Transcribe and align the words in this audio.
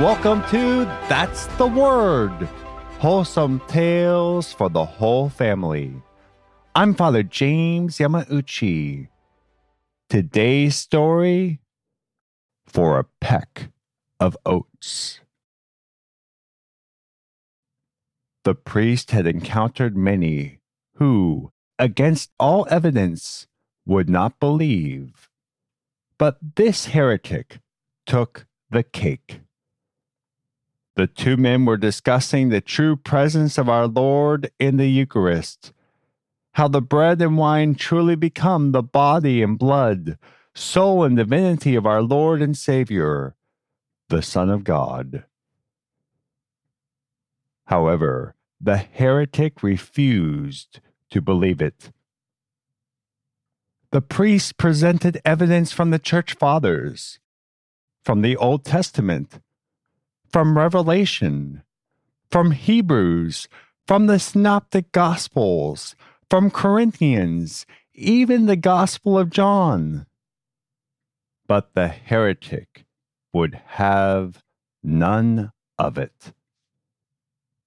Welcome 0.00 0.44
to 0.50 0.84
That's 1.08 1.46
the 1.56 1.66
Word 1.66 2.30
Wholesome 3.00 3.60
Tales 3.66 4.52
for 4.52 4.70
the 4.70 4.84
Whole 4.84 5.28
Family. 5.28 5.92
I'm 6.72 6.94
Father 6.94 7.24
James 7.24 7.98
Yamauchi. 7.98 9.08
Today's 10.08 10.76
story 10.76 11.58
For 12.68 13.00
a 13.00 13.06
Peck 13.20 13.72
of 14.20 14.36
Oats. 14.46 15.18
The 18.44 18.54
priest 18.54 19.10
had 19.10 19.26
encountered 19.26 19.96
many 19.96 20.60
who, 20.94 21.50
against 21.76 22.30
all 22.38 22.68
evidence, 22.70 23.48
would 23.84 24.08
not 24.08 24.38
believe. 24.38 25.28
But 26.18 26.38
this 26.54 26.84
heretic 26.84 27.58
took 28.06 28.46
the 28.70 28.84
cake. 28.84 29.40
The 30.98 31.06
two 31.06 31.36
men 31.36 31.64
were 31.64 31.76
discussing 31.76 32.48
the 32.48 32.60
true 32.60 32.96
presence 32.96 33.56
of 33.56 33.68
our 33.68 33.86
Lord 33.86 34.50
in 34.58 34.78
the 34.78 34.88
Eucharist, 34.88 35.72
how 36.54 36.66
the 36.66 36.82
bread 36.82 37.22
and 37.22 37.38
wine 37.38 37.76
truly 37.76 38.16
become 38.16 38.72
the 38.72 38.82
body 38.82 39.40
and 39.40 39.56
blood, 39.56 40.18
soul 40.56 41.04
and 41.04 41.16
divinity 41.16 41.76
of 41.76 41.86
our 41.86 42.02
Lord 42.02 42.42
and 42.42 42.56
Savior, 42.56 43.36
the 44.08 44.22
Son 44.22 44.50
of 44.50 44.64
God. 44.64 45.22
However, 47.66 48.34
the 48.60 48.78
heretic 48.78 49.62
refused 49.62 50.80
to 51.12 51.20
believe 51.20 51.62
it. 51.62 51.92
The 53.92 54.02
priest 54.02 54.56
presented 54.56 55.20
evidence 55.24 55.70
from 55.70 55.90
the 55.90 56.00
church 56.00 56.34
fathers, 56.34 57.20
from 58.02 58.22
the 58.22 58.36
Old 58.36 58.64
Testament, 58.64 59.38
from 60.30 60.56
Revelation, 60.56 61.62
from 62.30 62.50
Hebrews, 62.52 63.48
from 63.86 64.06
the 64.06 64.18
Synoptic 64.18 64.92
Gospels, 64.92 65.96
from 66.28 66.50
Corinthians, 66.50 67.64
even 67.94 68.46
the 68.46 68.56
Gospel 68.56 69.18
of 69.18 69.30
John. 69.30 70.06
But 71.46 71.74
the 71.74 71.88
heretic 71.88 72.84
would 73.32 73.60
have 73.66 74.42
none 74.82 75.52
of 75.78 75.96
it. 75.96 76.32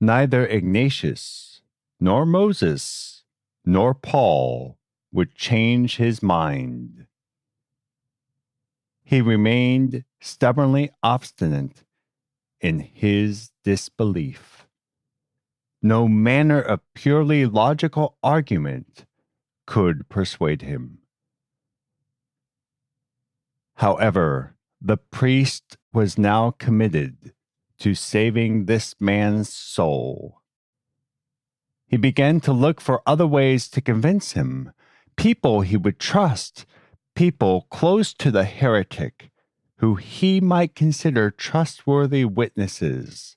Neither 0.00 0.46
Ignatius, 0.46 1.60
nor 2.00 2.24
Moses, 2.26 3.24
nor 3.64 3.94
Paul 3.94 4.78
would 5.12 5.34
change 5.34 5.96
his 5.96 6.22
mind. 6.22 7.06
He 9.04 9.20
remained 9.20 10.04
stubbornly 10.20 10.90
obstinate 11.02 11.84
in 12.60 12.80
his 12.80 13.50
disbelief. 13.64 14.66
No 15.82 16.08
manner 16.08 16.60
of 16.60 16.80
purely 16.94 17.46
logical 17.46 18.16
argument 18.22 19.04
could 19.66 20.08
persuade 20.08 20.62
him. 20.62 20.98
However, 23.76 24.56
the 24.80 24.96
priest 24.96 25.76
was 25.92 26.16
now 26.16 26.50
committed 26.50 27.32
to 27.78 27.94
saving 27.94 28.64
this 28.64 28.94
man's 29.00 29.52
soul. 29.52 30.40
He 31.86 31.96
began 31.96 32.40
to 32.40 32.52
look 32.52 32.80
for 32.80 33.02
other 33.06 33.26
ways 33.26 33.68
to 33.68 33.80
convince 33.80 34.32
him, 34.32 34.72
people 35.16 35.60
he 35.60 35.76
would 35.76 35.98
trust, 35.98 36.66
people 37.14 37.66
close 37.70 38.12
to 38.14 38.30
the 38.30 38.44
heretic 38.44 39.30
who 39.78 39.96
he 39.96 40.40
might 40.40 40.74
consider 40.74 41.30
trustworthy 41.30 42.24
witnesses. 42.24 43.36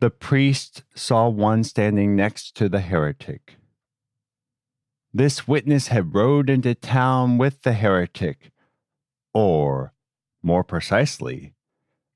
The 0.00 0.10
priest 0.10 0.82
saw 0.94 1.28
one 1.28 1.64
standing 1.64 2.16
next 2.16 2.56
to 2.56 2.68
the 2.68 2.80
heretic. 2.80 3.56
This 5.12 5.46
witness 5.46 5.88
had 5.88 6.14
rode 6.14 6.50
into 6.50 6.74
town 6.74 7.38
with 7.38 7.62
the 7.62 7.74
heretic, 7.74 8.50
or, 9.32 9.92
more 10.42 10.64
precisely, 10.64 11.54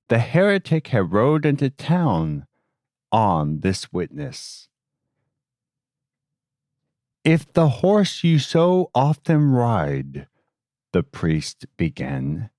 the 0.09 0.19
heretic 0.19 0.89
had 0.89 1.13
rode 1.13 1.47
into 1.47 1.71
town 1.71 2.47
on 3.13 3.61
this 3.61 3.93
witness. 3.93 4.69
If 7.25 7.53
the 7.53 7.69
horse 7.69 8.25
you 8.25 8.39
so 8.39 8.91
often 8.95 9.51
ride 9.51 10.27
the 10.93 11.03
priest 11.03 11.67
began, 11.77 12.51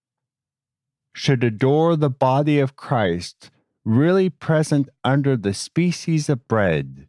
should 1.13 1.43
adore 1.43 1.95
the 1.95 2.09
body 2.09 2.59
of 2.59 2.75
Christ 2.75 3.49
really 3.83 4.29
present 4.29 4.89
under 5.03 5.35
the 5.35 5.53
species 5.53 6.29
of 6.29 6.47
bread, 6.47 7.07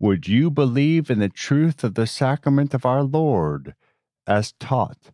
would 0.00 0.28
you 0.28 0.50
believe 0.50 1.10
in 1.10 1.18
the 1.18 1.28
truth 1.28 1.82
of 1.82 1.94
the 1.94 2.06
sacrament 2.06 2.72
of 2.72 2.86
our 2.86 3.02
Lord 3.02 3.74
as 4.26 4.52
taught 4.60 5.10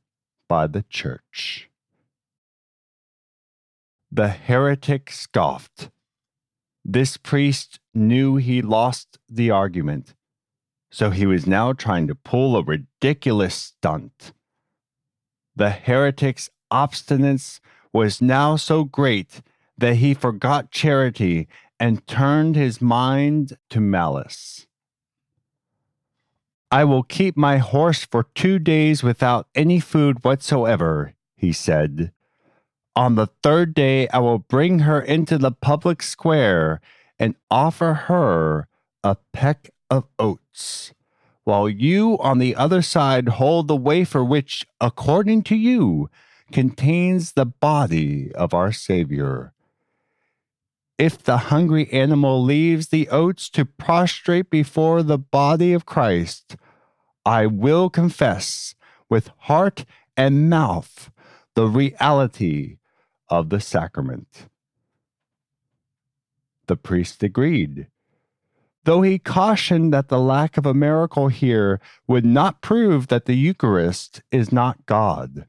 by 0.48 0.66
the 0.66 0.82
Church? 0.82 1.70
The 4.12 4.28
heretic 4.28 5.10
scoffed. 5.10 5.90
This 6.84 7.16
priest 7.16 7.80
knew 7.94 8.36
he 8.36 8.60
lost 8.60 9.18
the 9.28 9.50
argument, 9.50 10.14
so 10.92 11.10
he 11.10 11.24
was 11.24 11.46
now 11.46 11.72
trying 11.72 12.06
to 12.08 12.14
pull 12.14 12.56
a 12.56 12.62
ridiculous 12.62 13.54
stunt. 13.54 14.34
The 15.56 15.70
heretic's 15.70 16.50
obstinance 16.72 17.60
was 17.92 18.20
now 18.20 18.56
so 18.56 18.84
great 18.84 19.40
that 19.78 19.96
he 19.96 20.14
forgot 20.14 20.70
charity 20.70 21.48
and 21.78 22.06
turned 22.06 22.56
his 22.56 22.80
mind 22.80 23.56
to 23.70 23.80
malice. 23.80 24.66
I 26.70 26.84
will 26.84 27.04
keep 27.04 27.36
my 27.36 27.58
horse 27.58 28.04
for 28.04 28.26
two 28.34 28.58
days 28.58 29.02
without 29.02 29.46
any 29.54 29.78
food 29.78 30.24
whatsoever, 30.24 31.14
he 31.36 31.52
said. 31.52 32.10
On 32.96 33.14
the 33.14 33.28
third 33.42 33.74
day, 33.74 34.08
I 34.08 34.18
will 34.18 34.38
bring 34.38 34.80
her 34.80 35.00
into 35.00 35.38
the 35.38 35.52
public 35.52 36.02
square 36.02 36.80
and 37.18 37.36
offer 37.50 37.94
her 37.94 38.66
a 39.04 39.16
peck 39.32 39.70
of 39.88 40.06
oats 40.18 40.93
while 41.44 41.68
you 41.68 42.18
on 42.18 42.38
the 42.38 42.56
other 42.56 42.82
side 42.82 43.28
hold 43.28 43.68
the 43.68 43.76
wafer 43.76 44.24
which, 44.24 44.66
according 44.80 45.42
to 45.44 45.54
you, 45.54 46.10
contains 46.52 47.32
the 47.32 47.46
body 47.46 48.32
of 48.34 48.52
our 48.52 48.72
Savior. 48.72 49.52
If 50.98 51.22
the 51.22 51.36
hungry 51.36 51.90
animal 51.92 52.42
leaves 52.42 52.88
the 52.88 53.08
oats 53.08 53.50
to 53.50 53.64
prostrate 53.64 54.48
before 54.48 55.02
the 55.02 55.18
body 55.18 55.72
of 55.72 55.86
Christ, 55.86 56.56
I 57.26 57.46
will 57.46 57.90
confess 57.90 58.74
with 59.10 59.30
heart 59.38 59.84
and 60.16 60.48
mouth 60.48 61.10
the 61.54 61.66
reality 61.66 62.78
of 63.28 63.48
the 63.48 63.60
sacrament. 63.60 64.48
The 66.66 66.76
priest 66.76 67.22
agreed 67.22 67.88
though 68.84 69.02
he 69.02 69.18
cautioned 69.18 69.92
that 69.92 70.08
the 70.08 70.20
lack 70.20 70.56
of 70.56 70.66
a 70.66 70.74
miracle 70.74 71.28
here 71.28 71.80
would 72.06 72.24
not 72.24 72.62
prove 72.62 73.08
that 73.08 73.24
the 73.24 73.34
Eucharist 73.34 74.22
is 74.30 74.52
not 74.52 74.86
God. 74.86 75.46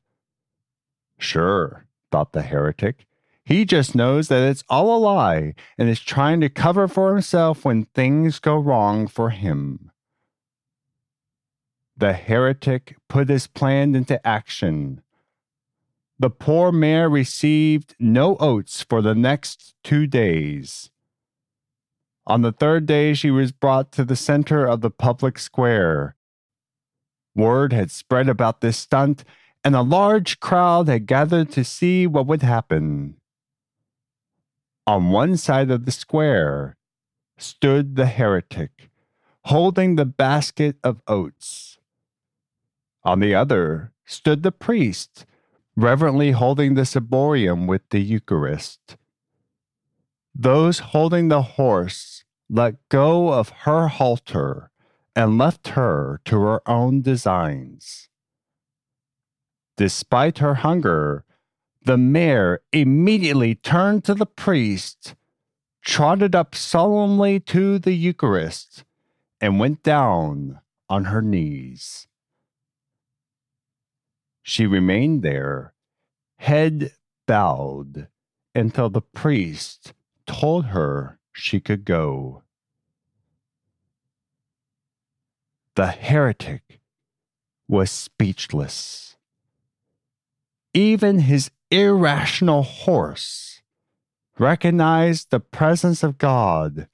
Sure, 1.17 1.87
thought 2.11 2.33
the 2.33 2.41
heretic, 2.41 3.05
he 3.45 3.63
just 3.63 3.93
knows 3.93 4.27
that 4.29 4.49
it's 4.49 4.63
all 4.69 4.97
a 4.97 4.97
lie 4.97 5.53
and 5.77 5.87
is 5.87 5.99
trying 5.99 6.41
to 6.41 6.49
cover 6.49 6.87
for 6.87 7.13
himself 7.13 7.63
when 7.63 7.85
things 7.85 8.39
go 8.39 8.57
wrong 8.57 9.05
for 9.07 9.29
him. 9.29 9.91
The 11.95 12.13
heretic 12.13 12.95
put 13.07 13.29
his 13.29 13.47
plan 13.47 13.95
into 13.95 14.25
action. 14.25 15.01
The 16.17 16.29
poor 16.29 16.71
mare 16.71 17.07
received 17.07 17.95
no 17.99 18.35
oats 18.37 18.81
for 18.81 19.01
the 19.01 19.15
next 19.15 19.75
two 19.83 20.07
days. 20.07 20.89
On 22.27 22.41
the 22.41 22.51
third 22.51 22.85
day, 22.85 23.13
she 23.13 23.29
was 23.29 23.51
brought 23.51 23.91
to 23.93 24.03
the 24.03 24.15
center 24.15 24.65
of 24.65 24.81
the 24.81 24.89
public 24.89 25.37
square. 25.37 26.15
Word 27.35 27.71
had 27.71 27.91
spread 27.91 28.27
about 28.27 28.61
this 28.61 28.77
stunt, 28.77 29.23
and 29.63 29.75
a 29.75 29.81
large 29.81 30.39
crowd 30.39 30.87
had 30.87 31.05
gathered 31.05 31.51
to 31.51 31.63
see 31.63 32.07
what 32.07 32.25
would 32.25 32.41
happen. 32.41 33.17
On 34.87 35.09
one 35.09 35.37
side 35.37 35.69
of 35.69 35.85
the 35.85 35.91
square 35.91 36.77
stood 37.37 37.95
the 37.95 38.05
heretic, 38.05 38.89
holding 39.45 39.95
the 39.95 40.05
basket 40.05 40.77
of 40.83 41.01
oats. 41.07 41.77
On 43.03 43.19
the 43.19 43.35
other 43.35 43.91
stood 44.05 44.41
the 44.41 44.51
priest, 44.51 45.25
reverently 45.75 46.31
holding 46.31 46.73
the 46.73 46.85
ciborium 46.85 47.67
with 47.67 47.81
the 47.89 47.99
Eucharist. 47.99 48.97
Those 50.37 50.79
holding 50.79 51.29
the 51.29 51.41
horse 51.41 52.25
let 52.49 52.75
go 52.89 53.31
of 53.31 53.49
her 53.63 53.87
halter 53.87 54.69
and 55.15 55.37
left 55.37 55.69
her 55.69 56.19
to 56.25 56.41
her 56.41 56.61
own 56.69 57.01
designs. 57.01 58.09
Despite 59.77 60.39
her 60.39 60.55
hunger, 60.55 61.23
The 61.85 61.97
mare 61.97 62.61
immediately 62.71 63.53
turned 63.53 64.03
to 64.05 64.15
the 64.15 64.25
priest, 64.25 65.13
trotted 65.83 66.33
up 66.33 66.55
solemnly 66.55 67.39
to 67.41 67.77
the 67.77 67.93
Eucharist, 67.93 68.83
and 69.39 69.59
went 69.59 69.83
down 69.83 70.61
on 70.89 71.05
her 71.05 71.21
knees. 71.21 72.07
She 74.41 74.65
remained 74.65 75.21
there, 75.21 75.75
head 76.37 76.93
bowed, 77.27 78.07
until 78.55 78.89
the 78.89 79.01
priest 79.01 79.93
told 80.25 80.67
her 80.67 81.19
she 81.33 81.59
could 81.59 81.85
go. 81.85 82.43
The 85.75 85.87
heretic 85.87 86.79
was 87.67 87.91
speechless. 87.91 89.17
Even 90.73 91.19
his 91.19 91.51
irrational 91.71 92.63
horse 92.63 93.61
recognized 94.37 95.31
the 95.31 95.39
presence 95.39 96.03
of 96.03 96.17
God 96.17 96.87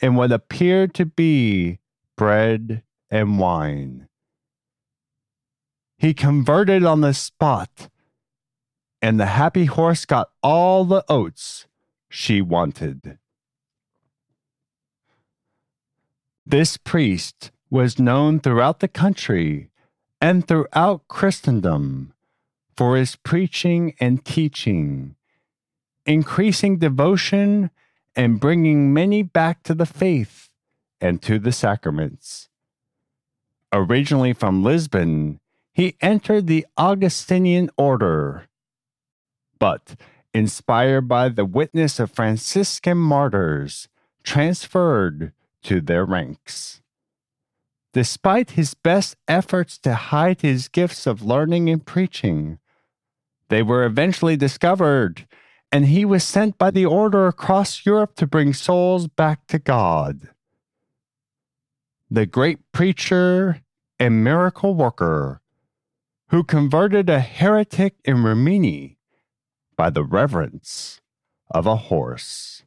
in 0.00 0.14
what 0.14 0.32
appeared 0.32 0.94
to 0.94 1.06
be 1.06 1.78
bread 2.16 2.82
and 3.10 3.38
wine. 3.38 4.08
He 5.98 6.12
converted 6.12 6.84
on 6.84 7.00
the 7.00 7.14
spot, 7.14 7.88
and 9.00 9.18
the 9.18 9.26
happy 9.26 9.64
horse 9.64 10.04
got 10.04 10.30
all 10.42 10.84
the 10.84 11.04
oats 11.08 11.65
she 12.08 12.40
wanted. 12.40 13.18
This 16.44 16.76
priest 16.76 17.50
was 17.70 17.98
known 17.98 18.40
throughout 18.40 18.80
the 18.80 18.88
country 18.88 19.70
and 20.20 20.46
throughout 20.46 21.08
Christendom 21.08 22.12
for 22.76 22.96
his 22.96 23.16
preaching 23.16 23.94
and 23.98 24.24
teaching, 24.24 25.16
increasing 26.04 26.78
devotion 26.78 27.70
and 28.14 28.40
bringing 28.40 28.94
many 28.94 29.22
back 29.22 29.62
to 29.64 29.74
the 29.74 29.86
faith 29.86 30.48
and 31.00 31.20
to 31.22 31.38
the 31.38 31.52
sacraments. 31.52 32.48
Originally 33.72 34.32
from 34.32 34.62
Lisbon, 34.62 35.40
he 35.72 35.96
entered 36.00 36.46
the 36.46 36.66
Augustinian 36.78 37.68
order, 37.76 38.46
but 39.58 39.96
inspired 40.36 41.08
by 41.08 41.30
the 41.30 41.46
witness 41.46 41.98
of 41.98 42.10
Franciscan 42.10 42.98
martyrs, 42.98 43.88
transferred 44.22 45.32
to 45.62 45.80
their 45.80 46.04
ranks. 46.04 46.82
Despite 47.94 48.50
his 48.50 48.74
best 48.74 49.16
efforts 49.26 49.78
to 49.78 49.94
hide 49.94 50.42
his 50.42 50.68
gifts 50.68 51.06
of 51.06 51.22
learning 51.22 51.70
and 51.70 51.84
preaching, 51.84 52.58
they 53.48 53.62
were 53.62 53.86
eventually 53.86 54.36
discovered, 54.36 55.26
and 55.72 55.86
he 55.86 56.04
was 56.04 56.22
sent 56.22 56.58
by 56.58 56.70
the 56.70 56.84
order 56.84 57.26
across 57.26 57.86
Europe 57.86 58.14
to 58.16 58.26
bring 58.26 58.52
souls 58.52 59.08
back 59.08 59.46
to 59.46 59.58
God. 59.58 60.28
The 62.10 62.26
great 62.26 62.58
preacher 62.72 63.62
and 63.98 64.22
miracle 64.22 64.74
worker 64.74 65.40
who 66.28 66.44
converted 66.44 67.08
a 67.08 67.20
heretic 67.20 67.94
in 68.04 68.22
Rimini 68.22 68.95
by 69.76 69.90
the 69.90 70.04
reverence 70.04 71.00
of 71.50 71.66
a 71.66 71.76
horse. 71.76 72.64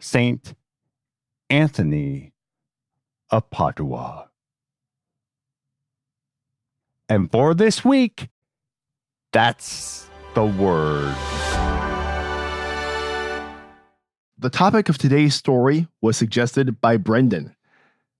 Saint 0.00 0.54
Anthony 1.48 2.32
of 3.30 3.48
Padua. 3.50 4.28
And 7.08 7.30
for 7.30 7.54
this 7.54 7.84
week, 7.84 8.28
that's 9.32 10.08
the 10.34 10.44
word. 10.44 11.14
The 14.38 14.50
topic 14.50 14.88
of 14.88 14.98
today's 14.98 15.34
story 15.34 15.86
was 16.00 16.16
suggested 16.16 16.80
by 16.80 16.96
Brendan. 16.96 17.54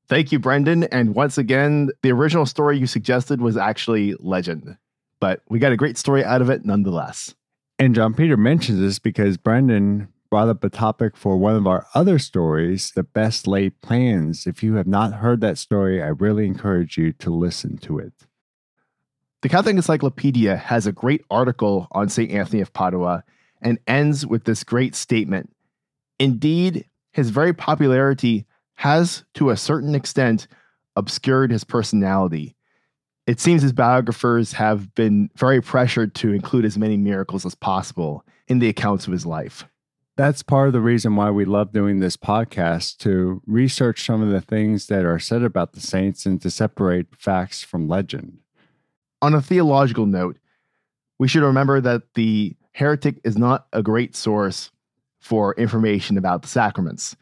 Thank 0.09 0.31
you, 0.31 0.39
Brendan. 0.39 0.85
And 0.85 1.15
once 1.15 1.39
again, 1.39 1.91
the 2.03 2.13
original 2.13 2.47
story 2.47 2.79
you 2.79 2.87
suggested 2.87 3.41
was 3.41 3.57
actually 3.57 4.15
legend, 4.21 4.77
but 5.21 5.43
we 5.49 5.59
got 5.59 5.73
a 5.73 5.77
great 5.77 5.97
story 5.99 6.25
out 6.25 6.43
of 6.43 6.51
it 6.51 6.65
nonetheless. 6.65 7.35
And 7.79 7.95
John 7.95 8.15
Peter 8.15 8.37
mentions 8.37 8.79
this 8.79 8.99
because 8.99 9.37
Brendan 9.37 10.09
brought 10.31 10.49
up 10.49 10.65
a 10.65 10.71
topic 10.71 11.17
for 11.17 11.37
one 11.37 11.57
of 11.57 11.67
our 11.67 11.87
other 11.95 12.19
stories, 12.19 12.93
The 12.93 13.03
Best 13.03 13.47
Laid 13.47 13.81
Plans. 13.83 14.47
If 14.47 14.63
you 14.63 14.75
have 14.75 14.87
not 14.87 15.15
heard 15.15 15.41
that 15.41 15.59
story, 15.59 16.03
I 16.03 16.09
really 16.09 16.47
encourage 16.47 16.97
you 16.97 17.13
to 17.15 17.31
listen 17.31 17.77
to 17.79 17.99
it. 17.99 18.13
The 19.43 19.49
Catholic 19.49 19.77
Encyclopedia 19.77 20.57
has 20.57 20.87
a 20.87 20.93
great 20.93 21.25
article 21.31 21.89
on 21.91 22.09
St. 22.09 22.31
Anthony 22.31 22.63
of 22.63 22.73
Padua 22.73 23.25
and 23.61 23.79
ends 23.87 24.27
with 24.27 24.45
this 24.45 24.65
great 24.65 24.95
statement 24.95 25.51
Indeed, 26.19 26.87
his 27.11 27.31
very 27.31 27.53
popularity 27.53 28.47
has, 28.77 29.25
to 29.35 29.51
a 29.51 29.57
certain 29.57 29.97
extent, 29.97 30.47
obscured 30.95 31.51
his 31.51 31.65
personality. 31.65 32.55
It 33.27 33.41
seems 33.41 33.63
his 33.63 33.73
biographers 33.73 34.53
have 34.53 34.95
been 34.95 35.31
very 35.37 35.61
pressured 35.61 36.15
to 36.17 36.33
include 36.33 36.65
as 36.65 36.77
many 36.77 36.97
miracles 36.97 37.47
as 37.47 37.55
possible 37.55 38.25
in 38.49 38.59
the 38.59 38.69
accounts 38.69 39.07
of 39.07 39.13
his 39.13 39.25
life 39.25 39.65
that's 40.17 40.43
part 40.43 40.67
of 40.67 40.73
the 40.73 40.81
reason 40.81 41.17
why 41.17 41.31
we 41.31 41.45
love 41.45 41.73
doing 41.73 42.01
this 42.01 42.17
podcast 42.17 42.99
to 42.99 43.41
research 43.47 44.05
some 44.05 44.23
of 44.23 44.31
the 44.31 44.41
things 44.41 44.87
that 44.87 45.05
are 45.05 45.19
said 45.19 45.43
about 45.43 45.73
the 45.73 45.81
saints 45.81 46.27
and 46.27 46.41
to 46.43 46.51
separate 46.51 47.07
facts 47.17 47.63
from 47.63 47.89
legend. 47.89 48.39
On 49.23 49.35
a 49.35 49.41
theological 49.41 50.07
note, 50.07 50.39
we 51.19 51.29
should 51.29 51.43
remember 51.43 51.81
that 51.81 52.03
the 52.15 52.55
heretic 52.73 53.21
is 53.25 53.39
not 53.39 53.67
a 53.73 53.83
great 53.83 54.15
source 54.15 54.71
for 55.21 55.55
information 55.55 56.19
about 56.19 56.43
the 56.43 56.49
sacraments. 56.49 57.17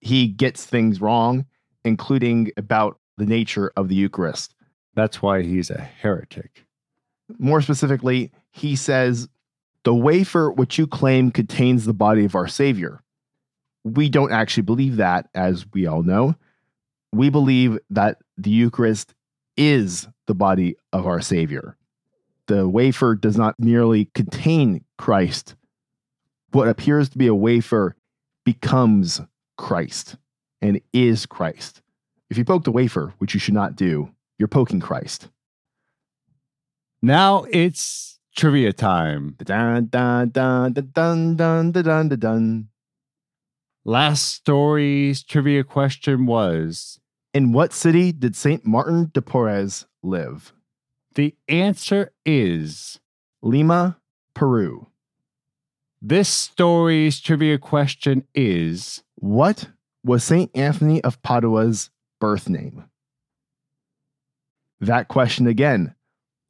He 0.00 0.28
gets 0.28 0.64
things 0.64 1.00
wrong, 1.00 1.46
including 1.84 2.50
about 2.56 2.98
the 3.18 3.26
nature 3.26 3.72
of 3.76 3.88
the 3.88 3.94
Eucharist. 3.94 4.54
That's 4.94 5.22
why 5.22 5.42
he's 5.42 5.70
a 5.70 5.80
heretic. 5.80 6.64
More 7.38 7.62
specifically, 7.62 8.30
he 8.50 8.76
says 8.76 9.28
the 9.84 9.94
wafer 9.94 10.50
which 10.50 10.78
you 10.78 10.86
claim 10.86 11.30
contains 11.30 11.84
the 11.84 11.94
body 11.94 12.24
of 12.24 12.34
our 12.34 12.48
Savior. 12.48 13.02
We 13.84 14.08
don't 14.08 14.32
actually 14.32 14.64
believe 14.64 14.96
that, 14.96 15.28
as 15.34 15.66
we 15.72 15.86
all 15.86 16.02
know. 16.02 16.36
We 17.12 17.30
believe 17.30 17.78
that 17.90 18.18
the 18.36 18.50
Eucharist 18.50 19.14
is 19.56 20.08
the 20.26 20.34
body 20.34 20.76
of 20.92 21.06
our 21.06 21.20
Savior. 21.20 21.76
The 22.46 22.68
wafer 22.68 23.14
does 23.14 23.36
not 23.36 23.58
merely 23.58 24.06
contain 24.14 24.84
Christ. 24.98 25.56
What 26.52 26.68
appears 26.68 27.08
to 27.10 27.18
be 27.18 27.26
a 27.26 27.34
wafer 27.34 27.96
becomes 28.44 29.20
Christ 29.56 30.16
and 30.60 30.80
is 30.92 31.26
Christ. 31.26 31.82
If 32.30 32.38
you 32.38 32.44
poke 32.44 32.64
the 32.64 32.72
wafer, 32.72 33.14
which 33.18 33.34
you 33.34 33.40
should 33.40 33.54
not 33.54 33.76
do, 33.76 34.10
you're 34.42 34.48
poking 34.48 34.80
Christ. 34.80 35.28
Now 37.00 37.44
it's 37.52 38.18
Trivia 38.34 38.72
time. 38.72 39.36
Dun, 39.38 39.86
dun, 39.86 40.30
dun, 40.30 40.72
dun, 40.72 40.90
dun, 40.92 41.36
dun, 41.36 41.70
dun, 41.70 42.08
dun, 42.08 42.18
dun. 42.18 42.68
Last 43.84 44.22
story's 44.22 45.22
trivia 45.22 45.62
question 45.62 46.26
was 46.26 46.98
In 47.32 47.52
what 47.52 47.72
city 47.72 48.10
did 48.10 48.34
St. 48.34 48.66
Martin 48.66 49.12
de 49.14 49.20
Porres 49.20 49.84
live? 50.02 50.52
The 51.14 51.36
answer 51.46 52.12
is 52.26 52.98
Lima, 53.42 53.98
Peru. 54.34 54.88
This 56.00 56.28
story's 56.28 57.20
trivia 57.20 57.58
question 57.58 58.26
is 58.34 59.04
What 59.14 59.68
was 60.02 60.24
St. 60.24 60.50
Anthony 60.52 61.00
of 61.04 61.22
Padua's 61.22 61.90
birth 62.18 62.48
name? 62.48 62.86
That 64.82 65.06
question 65.06 65.46
again. 65.46 65.94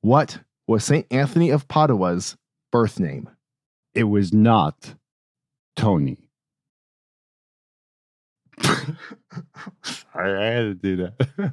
What 0.01 0.41
was 0.67 0.85
St. 0.85 1.07
Anthony 1.11 1.51
of 1.51 1.69
Padua's 1.69 2.39
birth 2.73 2.99
name? 2.99 3.29
It 3.95 4.05
was 4.05 4.33
not 4.33 4.95
Tony. 5.77 6.17
I 8.65 10.29
had 10.29 10.63
to 10.63 10.75
do 10.75 10.97
that. 10.97 11.53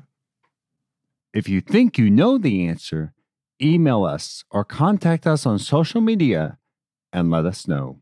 if 1.33 1.49
you 1.49 1.59
think 1.59 1.97
you 1.97 2.09
know 2.09 2.37
the 2.37 2.65
answer, 2.65 3.13
email 3.61 4.05
us 4.05 4.45
or 4.49 4.63
contact 4.63 5.27
us 5.27 5.45
on 5.45 5.59
social 5.59 5.99
media 5.99 6.59
and 7.11 7.29
let 7.29 7.45
us 7.45 7.67
know. 7.67 7.99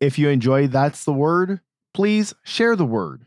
If 0.00 0.18
you 0.18 0.28
enjoy 0.28 0.66
That's 0.66 1.02
the 1.02 1.14
Word, 1.14 1.60
please 1.94 2.34
share 2.44 2.76
the 2.76 2.84
word. 2.84 3.24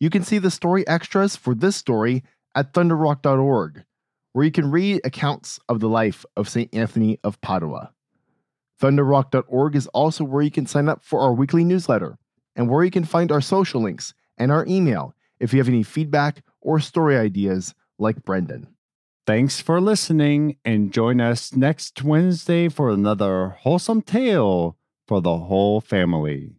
You 0.00 0.08
can 0.08 0.22
see 0.22 0.38
the 0.38 0.50
story 0.50 0.86
extras 0.88 1.36
for 1.36 1.54
this 1.54 1.76
story 1.76 2.24
at 2.54 2.72
thunderrock.org 2.72 3.84
where 4.32 4.44
you 4.44 4.52
can 4.52 4.70
read 4.70 5.00
accounts 5.04 5.58
of 5.68 5.80
the 5.80 5.88
life 5.88 6.24
of 6.36 6.48
St. 6.48 6.72
Anthony 6.74 7.18
of 7.24 7.40
Padua. 7.40 7.92
Thunderrock.org 8.80 9.74
is 9.74 9.88
also 9.88 10.22
where 10.22 10.42
you 10.42 10.50
can 10.50 10.66
sign 10.66 10.88
up 10.88 11.04
for 11.04 11.20
our 11.20 11.32
weekly 11.32 11.64
newsletter 11.64 12.18
and 12.54 12.68
where 12.68 12.84
you 12.84 12.90
can 12.90 13.04
find 13.04 13.32
our 13.32 13.40
social 13.40 13.80
links 13.80 14.14
and 14.36 14.52
our 14.52 14.64
email 14.66 15.14
if 15.40 15.52
you 15.52 15.58
have 15.58 15.68
any 15.68 15.82
feedback 15.82 16.44
or 16.60 16.78
story 16.78 17.16
ideas 17.16 17.74
like 17.98 18.24
Brendan. 18.24 18.68
Thanks 19.26 19.60
for 19.60 19.80
listening 19.80 20.56
and 20.64 20.92
join 20.92 21.20
us 21.20 21.54
next 21.54 22.02
Wednesday 22.02 22.68
for 22.68 22.90
another 22.90 23.56
wholesome 23.60 24.02
tale 24.02 24.76
for 25.06 25.20
the 25.20 25.36
whole 25.36 25.80
family. 25.80 26.57